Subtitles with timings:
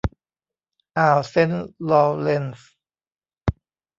[0.97, 2.69] อ่าวเซนต์ลอว์เรนซ์